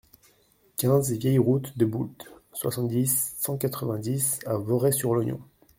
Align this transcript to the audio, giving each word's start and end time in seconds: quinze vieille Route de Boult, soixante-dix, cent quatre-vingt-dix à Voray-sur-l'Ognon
quinze 0.77 1.11
vieille 1.11 1.37
Route 1.37 1.77
de 1.77 1.85
Boult, 1.85 2.15
soixante-dix, 2.53 3.35
cent 3.37 3.55
quatre-vingt-dix 3.55 4.39
à 4.47 4.55
Voray-sur-l'Ognon 4.57 5.39